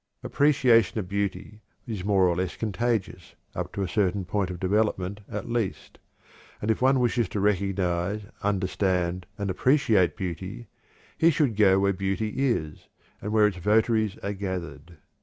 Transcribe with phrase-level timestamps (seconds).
[0.23, 5.21] Appreciation of beauty is more or less contagious, up to a certain point of development,
[5.29, 5.99] at least,
[6.59, 10.65] and if one wishes to recognize, understand, and appreciate beauty,
[11.19, 12.87] he should go where beauty is,
[13.21, 14.97] and where its votaries are gathered.